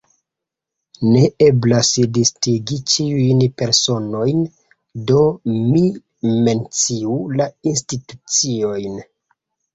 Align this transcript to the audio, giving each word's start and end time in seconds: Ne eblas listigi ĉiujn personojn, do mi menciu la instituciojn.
Ne 1.09 1.19
eblas 1.47 1.91
listigi 2.15 2.77
ĉiujn 2.93 3.43
personojn, 3.63 4.41
do 5.13 5.21
mi 5.59 5.85
menciu 6.49 7.21
la 7.43 7.49
instituciojn. 7.75 8.99